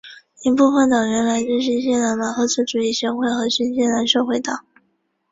[0.41, 4.65] 一部分党员来自于新西兰马克思主义协会和新西兰社会党。